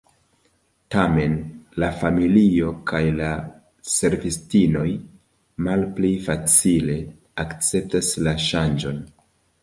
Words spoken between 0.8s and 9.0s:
Tamen, la familio kaj la servistinoj malpli facile akceptas la ŝanĝon.